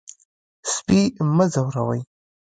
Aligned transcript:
سپي 0.73 0.99
مه 1.35 1.45
ځوروئ. 1.53 2.01